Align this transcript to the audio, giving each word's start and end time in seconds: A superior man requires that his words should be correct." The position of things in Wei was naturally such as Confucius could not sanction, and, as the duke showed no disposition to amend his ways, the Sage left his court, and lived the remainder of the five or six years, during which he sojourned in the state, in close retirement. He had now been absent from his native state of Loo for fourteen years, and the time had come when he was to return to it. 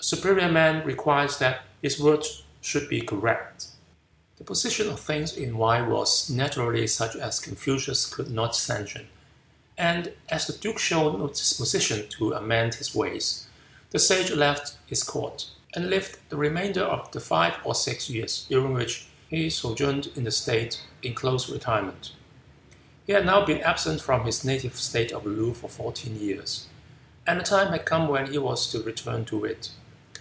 A 0.00 0.06
superior 0.06 0.50
man 0.52 0.84
requires 0.84 1.38
that 1.38 1.62
his 1.80 1.98
words 1.98 2.42
should 2.60 2.90
be 2.90 3.00
correct." 3.00 3.68
The 4.36 4.44
position 4.44 4.90
of 4.90 5.00
things 5.00 5.34
in 5.34 5.56
Wei 5.56 5.80
was 5.80 6.28
naturally 6.28 6.86
such 6.88 7.16
as 7.16 7.40
Confucius 7.40 8.04
could 8.04 8.30
not 8.30 8.54
sanction, 8.54 9.08
and, 9.78 10.12
as 10.28 10.46
the 10.46 10.52
duke 10.52 10.78
showed 10.78 11.18
no 11.18 11.28
disposition 11.28 12.06
to 12.18 12.34
amend 12.34 12.74
his 12.74 12.94
ways, 12.94 13.46
the 13.92 13.98
Sage 13.98 14.30
left 14.30 14.74
his 14.84 15.02
court, 15.02 15.46
and 15.74 15.88
lived 15.88 16.18
the 16.28 16.36
remainder 16.36 16.82
of 16.84 17.10
the 17.12 17.20
five 17.20 17.54
or 17.64 17.74
six 17.74 18.10
years, 18.10 18.44
during 18.50 18.74
which 18.74 19.06
he 19.30 19.48
sojourned 19.48 20.08
in 20.08 20.24
the 20.24 20.30
state, 20.30 20.82
in 21.02 21.14
close 21.14 21.48
retirement. 21.48 22.12
He 23.06 23.14
had 23.14 23.24
now 23.24 23.46
been 23.46 23.62
absent 23.62 24.02
from 24.02 24.26
his 24.26 24.44
native 24.44 24.76
state 24.78 25.12
of 25.12 25.24
Loo 25.24 25.54
for 25.54 25.70
fourteen 25.70 26.20
years, 26.20 26.66
and 27.26 27.40
the 27.40 27.44
time 27.44 27.72
had 27.72 27.86
come 27.86 28.08
when 28.08 28.30
he 28.30 28.36
was 28.36 28.66
to 28.72 28.82
return 28.82 29.24
to 29.26 29.46
it. 29.46 29.70